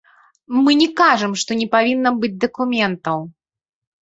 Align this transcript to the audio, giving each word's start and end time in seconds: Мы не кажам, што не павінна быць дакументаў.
Мы 0.61 0.71
не 0.79 0.87
кажам, 1.01 1.35
што 1.41 1.51
не 1.59 1.67
павінна 1.75 2.13
быць 2.25 2.33
дакументаў. 2.45 3.23